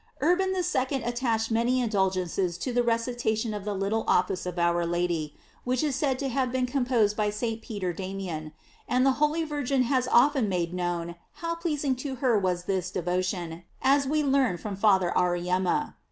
[0.19, 1.03] Urban II.
[1.03, 5.95] attached many indulgences to the recitation of the little office of our Lady, which is
[5.95, 7.61] said to have been composed by St.
[7.61, 8.51] Peter Damian;
[8.87, 13.61] and the holy Virgin has often made known how pleasing to her was this devotion,
[13.83, 15.93] as we learn from Father Auriemma.